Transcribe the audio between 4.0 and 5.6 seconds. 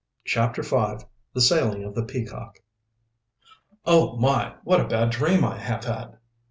my, what a bad dream I